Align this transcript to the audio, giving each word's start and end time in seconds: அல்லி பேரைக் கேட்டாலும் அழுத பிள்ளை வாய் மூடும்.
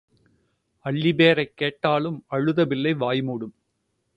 அல்லி 0.85 1.15
பேரைக் 1.15 1.57
கேட்டாலும் 1.57 2.23
அழுத 2.27 2.65
பிள்ளை 2.65 2.93
வாய் 2.93 3.21
மூடும். 3.21 3.55